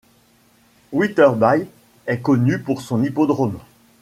[0.93, 1.67] Wetherby
[2.07, 3.59] est connue pour son hippodrome.